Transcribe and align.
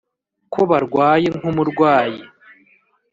ko 0.53 0.61
barwaye 0.69 1.27
nk’umurwayi 1.37 2.21